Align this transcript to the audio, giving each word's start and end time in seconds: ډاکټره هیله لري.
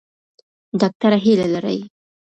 ډاکټره 0.79 1.17
هیله 1.25 1.47
لري. 1.53 1.79